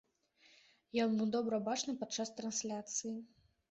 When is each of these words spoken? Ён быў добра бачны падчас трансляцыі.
Ён 1.05 1.13
быў 1.21 1.29
добра 1.37 1.63
бачны 1.71 1.97
падчас 2.03 2.37
трансляцыі. 2.43 3.19